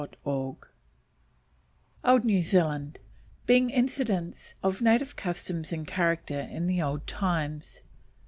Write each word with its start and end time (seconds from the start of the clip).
net 0.01 0.15
OLD 0.25 0.65
NEW 2.23 2.41
ZEALAND: 2.41 2.97
BEING 3.45 3.69
INCIDENTS 3.69 4.55
OF 4.63 4.81
NATIVE 4.81 5.15
CUSTOMS 5.15 5.71
AND 5.71 5.87
CHARACTER 5.87 6.39
IN 6.39 6.65
THE 6.65 6.81
OLD 6.81 7.05
TIMES. 7.05 7.83